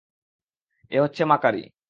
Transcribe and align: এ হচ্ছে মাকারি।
এ 0.91 0.97
হচ্ছে 1.01 1.23
মাকারি। 1.25 1.63